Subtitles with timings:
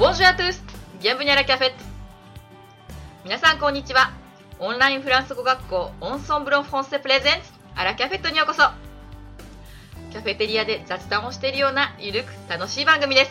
[0.00, 0.58] Bonjour à tous!
[0.98, 1.74] Bienvenue à la cafette!
[3.22, 4.12] 皆さんこんにちは。
[4.58, 8.62] オンラインフランス語学校オンソンブロンフランセプレゼンツアラキャフェットにようこそ
[10.10, 13.30] キャフェテリアで雑談をしているようなゆるく楽しい番組です。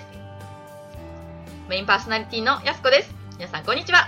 [1.67, 3.15] メインパーソナリティのやすこです。
[3.39, 4.07] 皆さんこんにちは。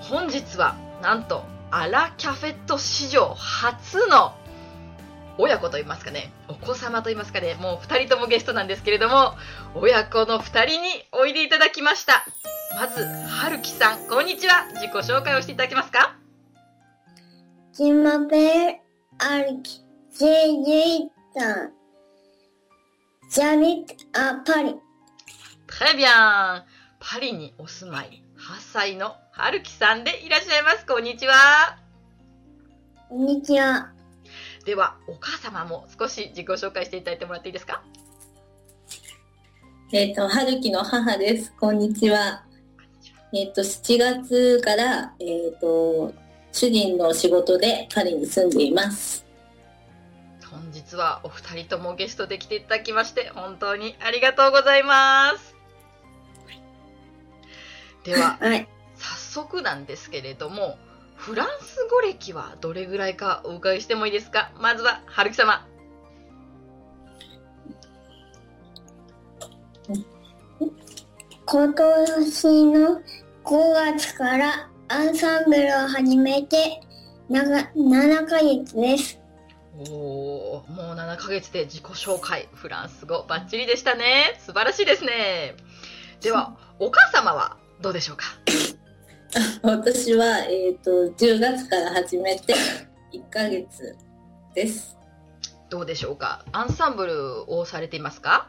[0.00, 4.34] 本日はなんとアラキャフェット史上初の
[5.38, 9.34] 親子と言いますかね、お子様と言いますかね、もう二人ともゲストなんですけれども、
[9.74, 12.24] 親子の二人においでいただきました。
[12.74, 14.66] まず、はるきさん、こんにちは。
[14.72, 16.16] 自己紹介をしていただけますか
[17.74, 18.78] ？Je m'appelle
[19.18, 19.84] Alki.
[20.18, 21.70] J'ai 8 ans.
[23.30, 24.76] J'habite à Paris.
[25.66, 26.64] Très bien.
[26.98, 30.86] パリにお住まい、8歳のはるきさんでいらっしゃいます。
[30.86, 31.34] こんにちは。
[33.10, 33.95] こんにちは。
[34.66, 37.84] では、お母様も少し自己紹介していただいてもらっていいですか？
[39.92, 41.54] えっ、と、春樹の母です。
[41.60, 42.44] こんにちは。
[43.32, 46.12] えっ、と、7月から、えっ、と、
[46.50, 49.24] 主人の仕事でパリに住んでいます。
[50.50, 55.54] 本日はお二人ともゲストで来ていただきまして、本当にありがとうございます。
[58.02, 58.68] では、はい。
[58.96, 60.76] 早速なんですけれども、
[61.26, 64.52] フランス語歴はどれぐらいかお伺いしてもいいですか？
[64.60, 65.66] まずは、春樹様。
[71.44, 73.00] 今年の
[73.42, 76.80] 5月からアンサンブルを始めて
[77.28, 79.18] 長7ヶ月です。
[79.78, 84.38] おー、もう7ヶ月で自己紹介、フランス語バッチリでしたね。
[84.38, 85.56] 素晴らしいですね。
[86.20, 88.26] では、お母様はどうでしょうか？
[89.62, 92.54] 私は、えっ、と、10月から始めて
[93.12, 93.96] 1ヶ月
[94.54, 94.96] です。
[95.68, 96.44] どうでしょうか？
[96.52, 98.48] アンサンブルをされていますか？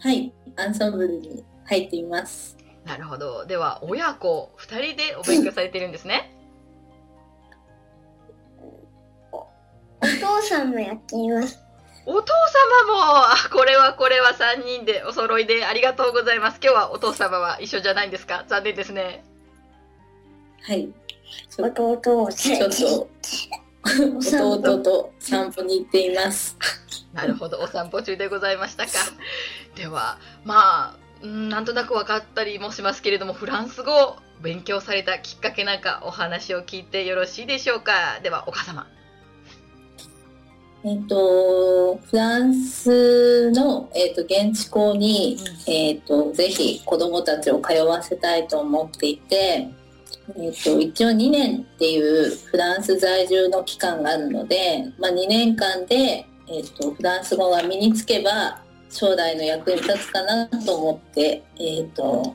[0.00, 0.32] はい。
[0.56, 2.56] アンサンブルに入っています。
[2.84, 3.46] なるほど。
[3.46, 6.34] では、親子2人でお勉強されているんですね？
[9.32, 9.46] お
[10.20, 11.58] 父さんもやっています。
[12.04, 12.32] お父
[12.88, 16.58] 様も、あこれはこれは3人でお揃いでありがとうございます。
[16.60, 18.44] 今日はお父様は一緒じゃないんですか？
[18.48, 19.22] 残念ですね。
[20.64, 20.88] はい。
[21.50, 23.08] ちょ弟をちょっと、
[23.84, 26.56] 弟と散歩に行っています。
[27.12, 28.92] なるほど、お散歩中でございましたか。
[29.74, 38.86] では、まあ、うんなんとなく分かったりもしますけれども、フランス語を勉強されたきっかけなんかお話を聞いてよろしいでしょうかでは、お母様。
[40.84, 49.68] えっ、と、フランスの、えっと現地校に、えっ、と、ぜひ子供たちを通わせたいと思っていて、
[50.36, 58.60] えっ、と、一応2年っていうフランス在住の期間があるので、まあ2年間で、えっ、と、フランス語が身につけば、
[58.90, 62.34] 将来の役に立つかなと思って、えっ、と、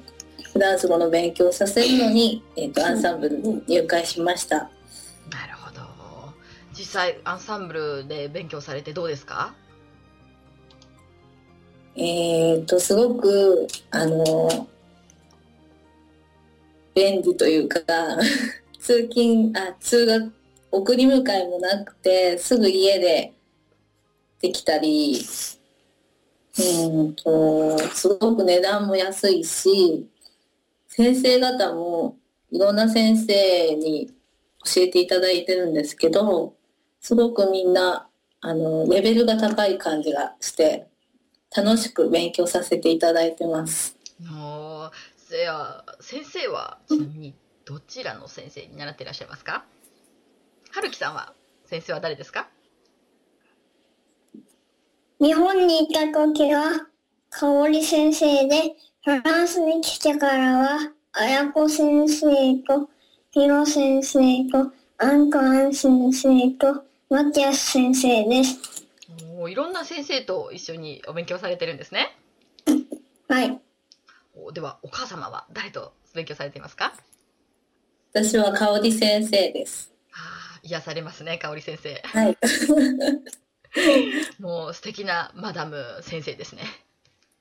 [0.54, 4.58] フランス語の勉強をさせるのに、えっ、と、アンサンブルに入会しました。
[4.58, 5.82] なるほど。
[6.74, 9.54] 実際、アンサンブルで勉強されてどうですか？
[11.96, 14.68] えっ、と、すごく、あの、
[16.98, 17.78] 便利というか、
[18.82, 20.34] 通勤、あ、通学、
[20.72, 23.34] 送り迎えもなくて、すぐ家で
[24.42, 25.22] できたり、
[26.60, 30.08] うんと、すごく値段も安いし、
[30.88, 32.18] 先生方も
[32.52, 34.12] いろんな先生に
[34.66, 36.56] 教えていただいてるんですけど、
[37.00, 38.10] すごくみんな、
[38.42, 40.88] あの、レベルが高い感じがして、
[41.56, 43.96] 楽しく勉強させていただいてます。
[45.28, 49.66] もう、せや、先生は、ちなみに、どちらの先生に習っていらっしゃいますか？
[50.72, 51.34] はるきさんは、
[51.66, 52.48] 先生は誰ですか？
[55.20, 56.88] 日本にいた時は、
[57.30, 62.26] 香織先生で、フランスに来てからは、綾子先生
[62.60, 62.90] と、
[63.32, 68.60] ヒロ先生と、アンカン先生と、マティアス先生です。
[69.36, 72.16] もういろんな先生と一緒にお勉強されてるんですね。
[73.28, 73.60] はい。
[74.46, 76.94] おでは、お母様は誰と勉強されていますか？
[78.14, 79.92] 私は香織先生です。
[80.14, 82.02] ああ、癒されますね、香織先生。
[82.06, 82.38] はい。
[84.40, 86.64] もう素敵なマダム先生ですね。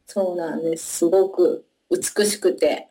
[0.06, 0.98] そうなんです。
[0.98, 2.88] すごく美しくて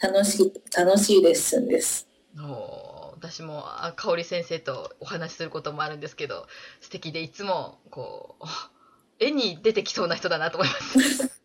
[0.00, 2.06] 楽しい、楽しいレッスンです。
[2.34, 6.46] もう私もあ香織先生とお話しすることもあるんですけど、
[6.80, 8.44] 素敵でいつも、こう、
[9.24, 11.30] 絵に出てきそうな人だなと思います。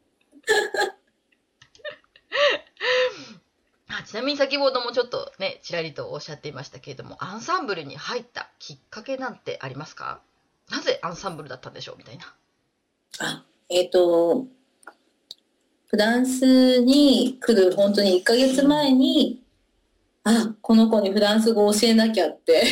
[3.89, 10.21] あちなみに先ほどもちょっとね、ちらりとおっしゃっていましたけれども、アンサンブルに入ったきっかけなんてありますか？
[10.71, 12.33] なぜアンサンブルだったんでしょうみたいな。
[13.19, 14.47] あ、えっ、と、
[15.85, 19.43] フランスに来る本当に1ヶ月前に、
[20.23, 22.63] あ、この子にフランス語を教えなきゃって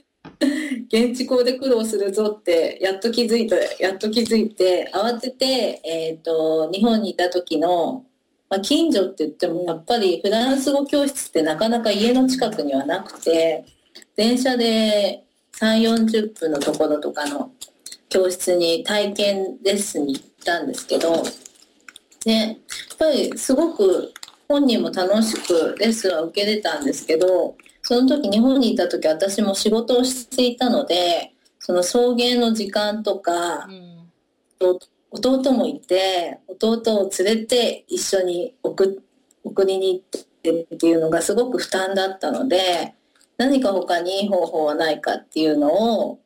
[0.88, 8.06] 現地校で苦労するぞってやっと気づいてやっと気づいて慌てて、えーと、日本にいた時の、
[8.48, 13.64] まあ、近所って言ってもやっぱりフランス語教室ってなかなか家の近くにはなくて
[14.16, 17.50] 電車で3 4 0分のところとかの
[18.08, 21.24] 教室に体験レッスンに行ったんですけど
[22.24, 22.56] でやっ
[22.98, 24.12] ぱりすごく
[24.48, 34.08] 本人も楽しくレッスンは受けれたんですけどその時日本にいた時私も仕事をしていたのでその送迎の時間とか、うん、
[35.10, 39.02] 弟もいて弟を連れて一緒に送
[39.44, 42.94] 送りに行ってっていうのがすごく負担だったので
[43.36, 46.20] 何か他にいい方法はないかっていうのを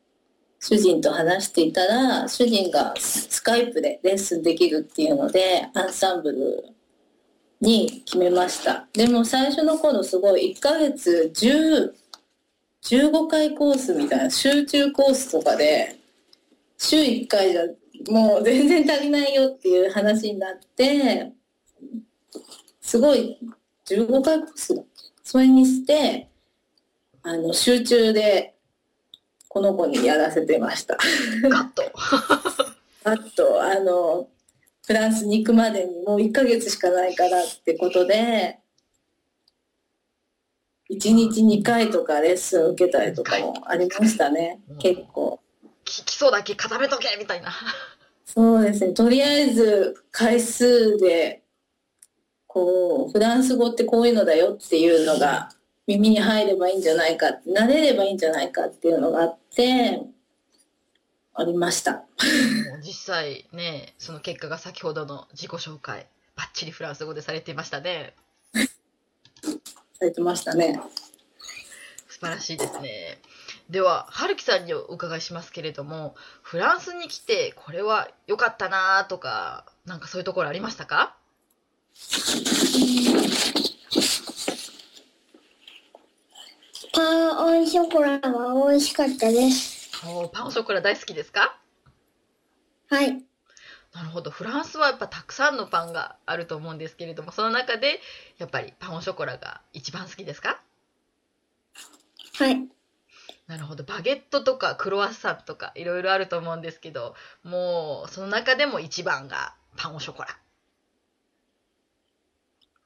[0.61, 6.65] 主人と話していたら主人がスカイプでレッスンできるっていうのでアンサンブル
[7.61, 8.87] に決めました。
[8.93, 11.93] でも最初の頃すごい1ヶ月10、
[12.83, 15.97] 15回コースみたいな集中コースとかで
[16.79, 17.63] 週1回じゃ
[18.09, 21.33] もう全然足りないよっていう話になって
[22.81, 23.39] すごい
[23.87, 24.85] 15回コース
[25.23, 26.29] それにして
[27.23, 28.55] あの集中で
[29.49, 30.97] この子にやらせてました。
[31.43, 31.83] ガッと。
[33.03, 34.29] ガッとあの
[34.87, 38.61] フランスに行くまでにもう1ヶ月しかないからってことで、
[40.89, 45.40] 1日2回とかレッスン受けたりとかもありましたね、結構。
[46.05, 47.53] 基礎だけ固めとけみたいな。
[48.25, 51.43] そうですね、とりあえず回数で、
[52.47, 55.51] こう、フランス語ってこういうのだよっていうのが
[55.87, 60.01] 耳に入ればいいんじゃないか、慣れればいいんじゃないかっていうのがあって、
[61.35, 62.05] ありました。
[62.85, 66.07] 実際ね、その結果が先ほどの自己紹介、
[66.37, 68.15] ばっちりフランス語でされていましたね。
[69.99, 70.81] されてましたね。
[72.09, 73.19] 素晴らしいですね。
[73.71, 81.15] では、春樹さんにお伺いしますけれども、フランスに来てこれは良かったなとか、なんかそういうところありましたか？
[86.93, 89.89] パンオンショコラは美味しかったです。
[90.05, 91.57] おパンショコラ大好きですか？
[92.89, 93.23] はい。
[93.95, 94.33] なるほど。
[94.33, 98.01] フランスはやっぱたくさんのパンがあると思うんですけれども、その中で
[98.39, 100.61] やっぱりパンオショコラが一番好きですか？
[102.37, 102.67] はい。
[103.51, 103.83] なるほど。
[103.83, 110.29] バゲットとかクロワッサンとかいろいろあると思うんですけど、もうその中でも一番がパンオショコラ。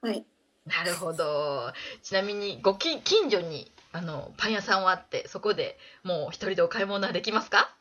[0.01, 0.25] はい。
[0.65, 1.71] なるほど。
[2.01, 7.71] ちなみにご近所にあのパン屋さんはあってそこでもう一人でお買い物はできますか？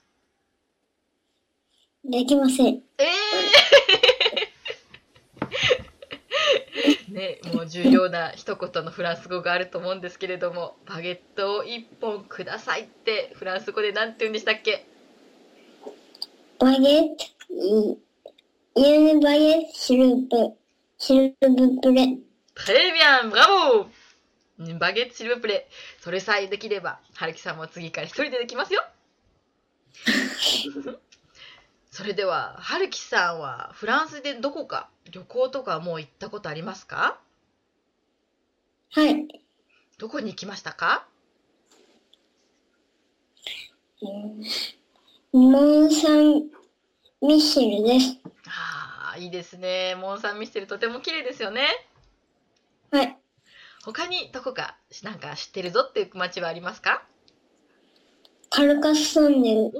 [2.04, 3.08] できませんええー、
[7.24, 14.86] ねもう重要な一言のフランス語があると思うんですけれどもバゲットを一本くださいってフランス語で何て言うんでしたっけ？
[16.58, 17.98] バゲット
[18.76, 20.54] ユニバゲットシルブ
[20.98, 22.18] シルブプレ。
[22.56, 23.88] Très bien, bravo
[24.78, 25.68] バゲットシルブプレ。
[26.00, 28.84] それさえできれば春樹さんも次から一人でできますよ
[31.96, 37.20] それでは春樹さんはフランスでどこか旅行とかもう行ったことありますか？
[38.90, 39.28] はい。
[39.96, 41.06] どこに行きましたか？
[45.32, 46.50] モン・サン・
[47.22, 48.18] ミッシェルです。
[48.48, 49.94] ああいいですね。
[49.94, 51.68] モン・サン・ミッシェルとても綺麗ですよね。
[52.90, 53.16] はい。
[53.84, 57.04] 他にどこかなんか知ってるぞっていう街はありますか？
[58.50, 59.70] カルカソンヌ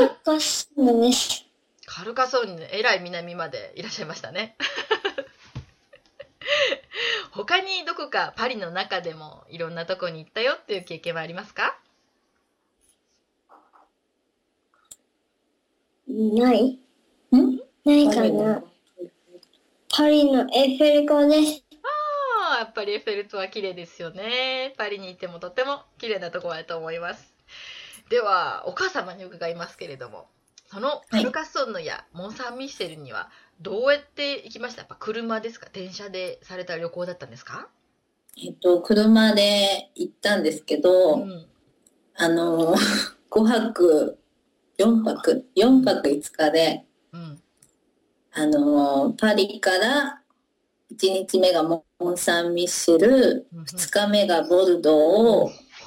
[0.00, 1.43] カルカソンヌです
[1.94, 4.56] カルカソンヌえらい南までいらっしゃいましたね。
[7.30, 11.78] 他にどこかパリの中でもいろんなとこに行ったよっていう経験はありますか？
[16.08, 16.70] ない。
[16.72, 16.80] ん？
[17.84, 18.64] ないかな。
[19.96, 21.64] パリのエッフェル塔です。
[22.58, 24.74] やっぱりエッフェル塔は綺麗ですよね。
[24.76, 27.32] パリにいてもとても綺麗なところだと思います。
[28.10, 30.28] では、お母様に伺いますけれども、
[30.74, 34.80] そのカルカッソンヌやモン・サン・ミッシェルにはどうやって行きました？
[34.80, 35.68] やっぱ車ですか？
[35.72, 37.68] 電車でされた旅行だったんですか？
[38.36, 41.46] えっと、車で行ったんですけど、うん、
[42.16, 42.74] あの、
[43.30, 44.18] 5泊、
[44.76, 47.40] 4泊、4泊5日で、うん、
[48.32, 50.20] あの、パリから
[50.92, 55.50] 1日目がモン・サン・ミッシェル、2日目がボルドー、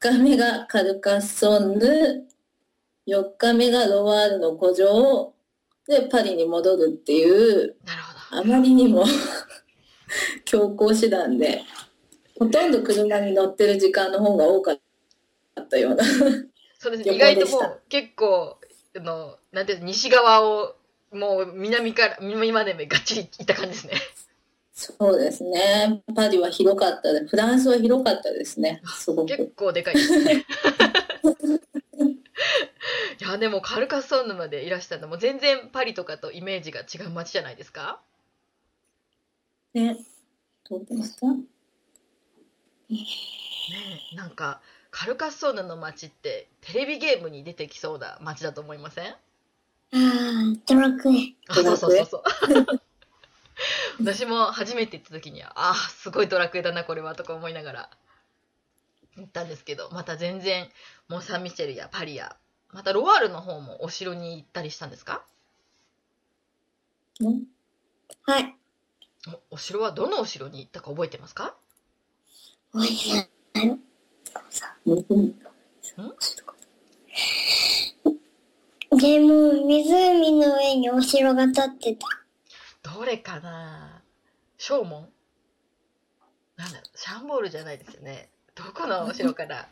[0.00, 2.26] 3日目がカルカッソンヌ、
[3.06, 5.32] 4日目がロワールの古城、
[5.88, 7.76] でパリに戻るっていう。
[8.30, 9.04] あまりにも
[10.44, 11.62] 強行手段で
[12.38, 16.04] ほとんど車に乗ってる時間の方が多かったような
[16.78, 18.58] そうです意外ともう結構、
[18.96, 20.76] あの、なんていうの西側を、
[21.12, 23.92] もう南から、南までがっちり行った感じですね。
[24.74, 30.44] そうですねパリは広かったでフランスは広かったですねすご結く構でかいですね。
[33.20, 35.08] いや、でもカルカッソンヌまでいらしたの。
[35.08, 38.00] も全然パリとかとイメージが違う街じゃないですか？
[39.74, 39.96] ね。
[40.68, 41.44] どうですかね
[44.12, 49.08] えなんかカルカッソンヌの街ってテレビゲームに出てきそうな街だと思いません？
[49.08, 49.14] あ
[49.92, 51.34] あ、ドラクエ。
[51.48, 52.22] あそうそうそうそう。
[54.00, 57.90] 私も初めて行った時にはああすごいドラクエだなこれはとか思いながら
[59.16, 60.68] 行ったんですけどまた全然
[61.08, 62.36] モン・サン・ミシェルやパリや
[62.72, 65.24] またロワールの方もお城に行ったりしたんですか？
[67.20, 67.42] ね
[68.22, 68.54] はい。
[69.50, 71.54] おお城はどのお城に行ったか覚えてますか？
[72.74, 72.80] お
[78.98, 82.06] でも、湖の上にお城が建ってた。
[82.94, 84.02] どれかな？
[84.58, 85.08] 正門
[86.56, 88.30] なんだろうシャンボールじゃないですよね。
[88.54, 89.68] どこのお城かな？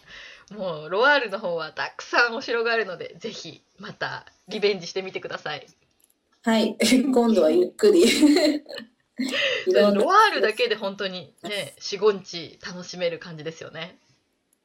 [0.50, 5.66] もうロワールの方はたくさんお城があるのでぜひまたリベンジしてみてください。
[6.42, 6.76] はい。
[7.12, 8.04] 今度はゆっくり。
[9.72, 13.98] ロワールだけで本当にね45日楽しめる感じですよね。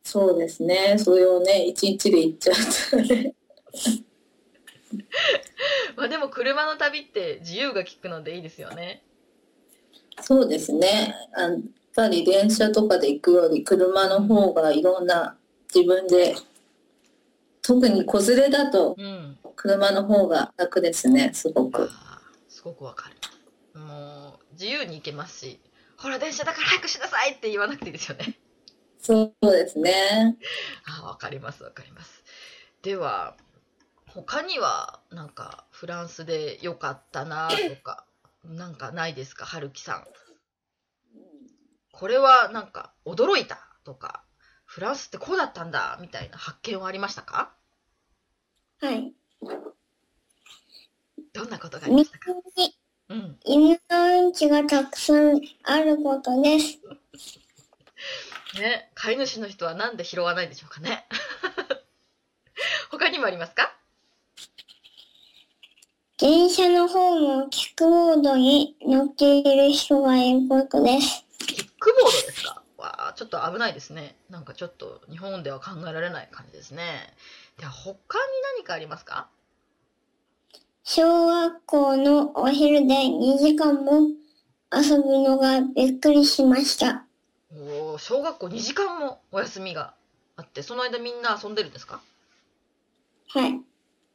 [0.03, 0.97] そうですね。
[0.97, 2.55] それをね一日で行っちゃっ
[2.89, 3.33] たらね。
[5.95, 9.03] まあでも車の旅って自由が利くのでいいですよね。
[10.21, 11.15] そうですね。
[11.35, 11.61] あやっ
[11.95, 15.38] ぱり電車とかで行くより車の方がいろんな
[15.73, 16.35] 自分で
[17.61, 19.37] 特に子連れだとうん。
[19.55, 21.89] 車の方が楽ですねすごく。
[22.47, 23.79] すごくわかる。
[23.79, 25.59] もう自由に行けますし
[25.97, 28.37] ほら電車だから早くしなさいって言わなくていいですよね。
[29.01, 30.37] そうですね。
[31.01, 32.23] あわかりますわかります。
[32.81, 33.35] では
[34.07, 38.05] 他にはなんかフランスで良かったなとか
[38.45, 39.45] なんかないですか？
[39.45, 40.07] 春樹さん。
[41.91, 44.23] これはなんか驚いたとか
[44.69, 47.49] フランスってこうだったんだみたいな発見はありましたか？
[48.79, 49.11] はい。
[51.33, 52.25] どんなことがありましたか？
[53.09, 56.77] うん犬のうんちがたくさんあることです。
[58.61, 61.07] ね飼い主の人はなんで拾わないんでしょうかね
[62.91, 63.75] 他にもありますか？
[66.19, 71.25] 電車のホームをキックボードに乗っている人がいることです。
[71.39, 72.58] キックボードですか？
[72.99, 74.15] わあちょっと危ないですね。
[74.29, 77.13] なんかちょっと日本では考えられない感じですね。
[77.57, 78.23] では他に
[78.57, 79.29] 何かありますか？
[80.83, 84.09] 小学校のお昼で2時間も
[84.71, 87.05] 遊ぶのがびっくりしました。
[87.51, 89.93] おー小学校2時間もお休みが
[90.35, 92.01] あって、その間みんな遊んでるんですか？
[93.29, 93.59] はい。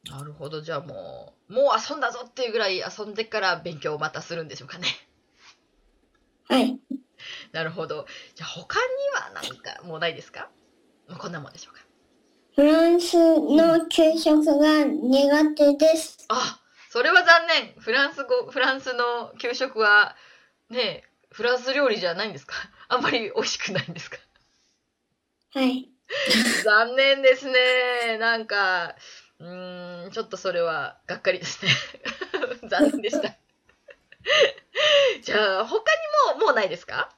[0.09, 0.61] なるほど。
[0.61, 4.87] じゃあもう、もう遊んだぞっていうぐらい遊んでから勉強をまたするんでしょうかね。
[6.47, 6.77] はい。
[7.51, 8.05] なるほど。
[8.35, 8.85] じゃあ他に
[9.15, 10.49] は何かもうないですか？
[11.07, 11.81] もうこんなもんでしょうか。
[12.55, 16.25] フランスの給食が苦手です。
[16.29, 16.59] あ、
[16.89, 17.73] それは残念。
[17.79, 20.15] フランス語、フランスの給食は、
[20.69, 22.55] ねえ、フランス料理じゃないんですか？
[22.87, 24.17] あんまり美味しくないんですか？
[25.53, 25.89] はい。
[26.63, 28.17] 残念ですね。
[28.19, 28.95] なんか、
[29.39, 31.71] うーん、ちょっとそれはがっかりですね。
[32.69, 33.35] 残念でした。
[35.21, 35.91] じゃあ、他
[36.31, 37.09] にも、もうないですか？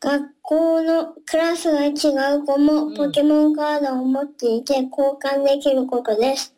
[0.00, 1.90] 学校のクラスが違
[2.36, 4.88] う子もポケモンカードを持っていて交
[5.22, 6.54] 換できることです。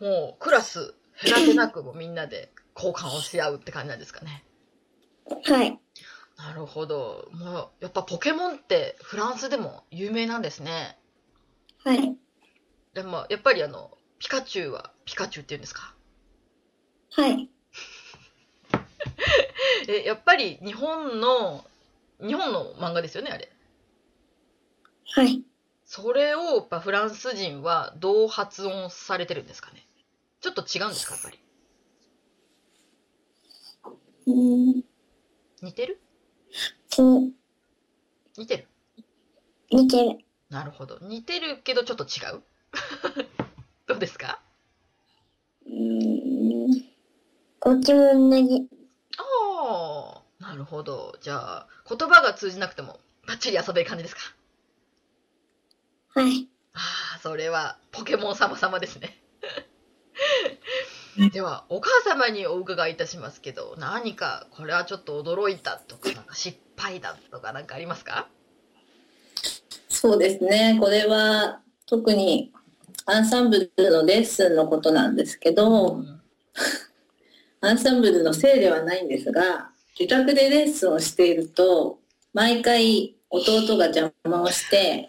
[0.00, 4.44] もう、クラス、隔てなくもうみんなで 交換をし合うって感じなんですかね。
[5.44, 5.78] はい。
[6.36, 7.28] なるほど。
[7.32, 10.98] もう、やっぱポケモンってフランスでも有名なんですね。
[11.84, 12.16] はい。
[12.94, 15.94] でも、やっぱりあの、ピカチュウはピカチュウって言うんですか？
[17.10, 17.48] はい。
[19.88, 21.64] え、やっぱり日本の、
[22.20, 23.50] 日本の漫画ですよね、あれ。
[25.14, 25.42] はい。
[25.84, 29.86] それをやっぱフランス人はどう発音されてるんですかね？
[30.40, 31.38] ちょっと違うんですか、やっぱり？
[34.26, 34.84] うーん
[35.62, 36.00] 似てる？
[36.90, 37.20] と、
[38.36, 38.68] 似てる？
[39.70, 40.18] 似てる。
[40.50, 40.98] なるほど。
[41.00, 42.42] 似てるけどちょっと違う？
[43.86, 44.40] どうですか？
[45.66, 46.84] うーん。
[47.60, 48.68] こっちも同じ。
[50.40, 51.16] なるほど。
[51.20, 54.20] じゃあ、言葉が通じなくてもバッチリ遊べる感じですか？
[56.20, 56.48] はい。
[56.74, 56.78] あ
[57.16, 59.18] あ、それはポケモン様々ですね。
[61.32, 68.28] では、お母様にお伺いいたしますけど、何かこれはちょっと驚いたとか、なんか失敗だとかなんかありますか？
[69.88, 70.76] そうですね。
[70.80, 72.52] これは特に
[73.06, 76.20] アンサンブルのレッスンのことなんですけど、うん
[77.60, 81.98] アンサンブルのせいではないんですが、自宅でレッスンをしていると、
[82.32, 85.08] 毎回弟が邪魔をして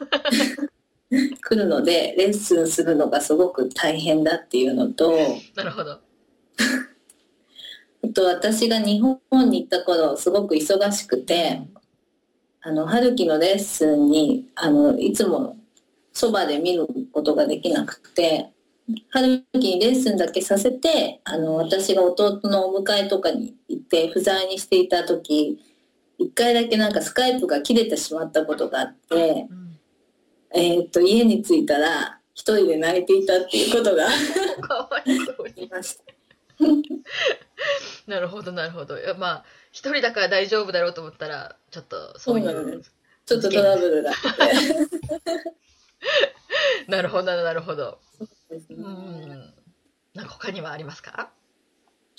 [1.12, 5.12] 来るので、レッスンするのがすごく大変だっていうのと、
[5.56, 6.00] なるほど。
[8.02, 9.20] あと私が日本
[9.50, 11.62] に行った頃、すごく忙しくて、
[12.62, 15.56] あの、春樹のレッスンに、あの、いつも
[16.14, 18.50] そばで見ることができなくて、
[19.12, 25.60] 春樹にレッスンだけさせて、あの、私が弟のお迎えとかに行って不在にしていた時、
[26.20, 29.80] 一回だけなんかスカイプが切れてしまったことがあって、うん
[30.54, 34.10] えーっと、家に着いたら一人で泣いていたっていうことがあ
[34.62, 35.70] かわいそうに。
[38.08, 39.00] なるほど、なるほど。
[39.00, 42.84] いやまあ、一人だから大丈夫だろうと思ったら、ちょっとそういそうなんうで。
[43.26, 44.50] ちょっとトラブルがあって。
[46.92, 48.00] なるほど、なるほど。
[48.70, 49.54] うん。
[50.16, 51.14] なんか他にはありますか？
[51.16, 51.30] あ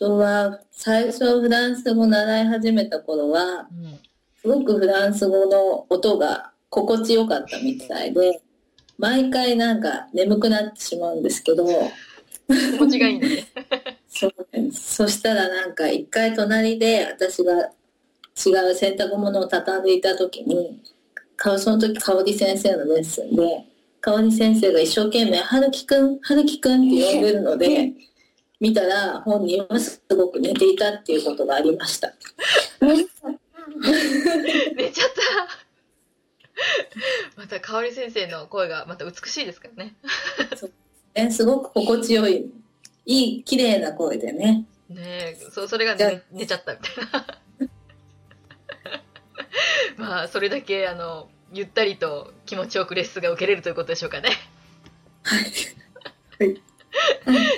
[0.00, 3.98] とは最初フランス語習い始めた頃はうん。
[4.40, 8.40] すごくフランス語の音が心地よかったみたいで
[8.96, 11.66] 毎回なんか眠くなってしまうんですけど
[12.98, 13.46] がいいね。
[14.08, 14.34] そう
[14.72, 17.70] そしたらなんか一回隣で私が
[18.34, 20.80] 違う洗濯物を畳んでいた時に
[21.36, 23.64] かその時香織先生のレッスンで
[24.00, 27.92] 香織先生が一生懸命「春樹くん春樹くん」って呼んでるので
[28.60, 32.12] 見たら本人はすごく寝ていたっていうことがありました。
[34.76, 35.70] 寝ちゃった。
[37.36, 39.94] また、香織先生の声がまた美しいですからね。
[41.14, 42.50] ね、すごく心地よい
[43.06, 47.70] いい綺麗な声でねねえ、そそれが、ね、寝ちゃったみたいな。
[50.06, 54.30] まあ、それだけ、あの、ゆったりと気持ちよくレッスンが受けれるということでしょうかね。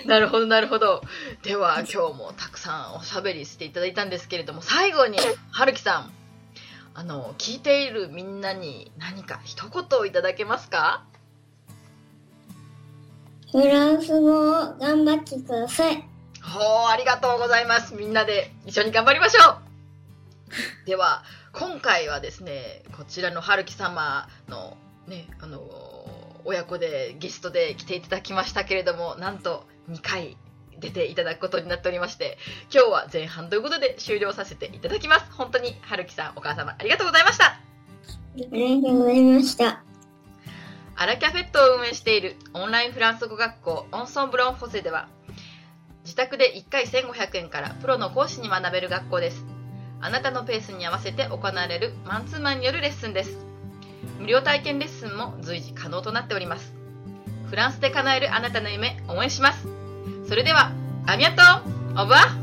[0.07, 1.03] なるほど、なるほど。
[1.43, 5.19] では、今日もたくさんおしゃべりしていただいたんですけれども、最後に、
[5.51, 6.13] はるきさん、
[6.95, 11.05] あの、聞いているみんなに何か一言いただけますか？
[13.51, 15.97] フランス語を頑張ってください。
[16.43, 17.95] ほう、ありがとうございます。
[17.95, 19.57] みんなで一緒に頑張りましょう。
[20.87, 30.37] では、今回はですね、こちらの春樹様のね、あのー親子でゲストで来ていただきましたけれども、なんと2回
[30.79, 32.39] 出ていただくことになっておりまして、
[32.73, 35.33] 今日は前半ということで終了させていただきます。
[35.33, 37.45] 本当に春樹さん、お母様ありがとうございました。
[37.47, 37.59] あ
[38.35, 39.83] りがとうございました。
[40.95, 45.09] アラキャフェットを運営しているオンラインフランス語学校オンソンブロンフォセでは
[46.05, 49.45] 自宅で1回1500円からプロの講師に学べる学校です
[50.01, 53.52] あなたのペースに合わせて行われるマンツーマンによるレッスンです
[54.23, 56.73] 無料体験レッスンも随時可能となっております。
[57.51, 59.67] フランスで叶えるあなたの夢応援します。
[60.29, 60.71] それでは
[61.07, 61.43] アミアト
[62.01, 62.42] オブワ